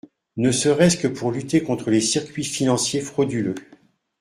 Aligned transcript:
ne 0.37 0.51
serait-ce 0.51 0.97
que 0.97 1.07
pour 1.07 1.31
lutter 1.31 1.61
contre 1.61 1.91
les 1.91 2.01
circuits 2.01 2.43
financiers 2.43 3.01
frauduleux. 3.01 3.53